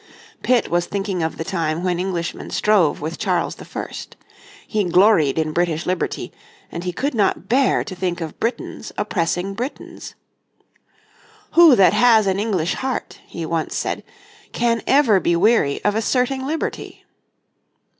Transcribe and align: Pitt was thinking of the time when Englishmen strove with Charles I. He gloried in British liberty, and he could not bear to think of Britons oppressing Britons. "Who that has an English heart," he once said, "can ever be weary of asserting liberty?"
Pitt 0.41 0.67
was 0.71 0.87
thinking 0.87 1.21
of 1.21 1.37
the 1.37 1.43
time 1.43 1.83
when 1.83 1.99
Englishmen 1.99 2.49
strove 2.49 3.01
with 3.01 3.19
Charles 3.19 3.55
I. 3.61 3.87
He 4.67 4.83
gloried 4.85 5.37
in 5.37 5.51
British 5.51 5.85
liberty, 5.85 6.31
and 6.71 6.83
he 6.83 6.91
could 6.91 7.13
not 7.13 7.47
bear 7.47 7.83
to 7.83 7.93
think 7.95 8.19
of 8.19 8.39
Britons 8.39 8.91
oppressing 8.97 9.53
Britons. 9.53 10.15
"Who 11.51 11.75
that 11.75 11.93
has 11.93 12.25
an 12.25 12.39
English 12.39 12.73
heart," 12.73 13.19
he 13.27 13.45
once 13.45 13.75
said, 13.75 14.03
"can 14.53 14.81
ever 14.87 15.19
be 15.19 15.35
weary 15.35 15.85
of 15.85 15.93
asserting 15.93 16.47
liberty?" 16.47 17.05